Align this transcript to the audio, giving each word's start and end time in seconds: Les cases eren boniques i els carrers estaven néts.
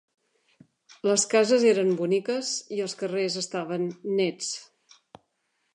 Les 1.09 1.25
cases 1.33 1.65
eren 1.73 1.91
boniques 1.99 2.51
i 2.79 2.83
els 2.87 2.97
carrers 3.03 3.39
estaven 3.45 3.87
néts. 4.21 4.51